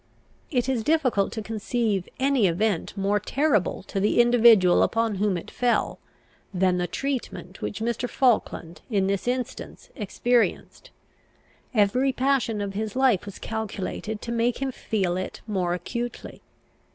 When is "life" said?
12.95-13.27